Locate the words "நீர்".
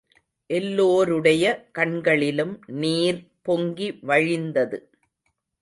2.81-3.21